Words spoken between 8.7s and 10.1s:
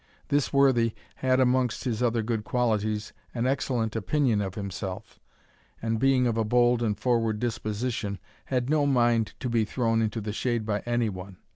mind to be thrown